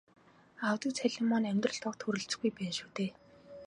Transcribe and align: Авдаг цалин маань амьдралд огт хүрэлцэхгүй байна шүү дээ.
Авдаг 0.69 0.91
цалин 0.99 1.25
маань 1.29 1.49
амьдралд 1.51 1.83
огт 1.89 1.99
хүрэлцэхгүй 2.03 2.51
байна 2.53 2.73
шүү 2.77 2.89
дээ. 2.97 3.11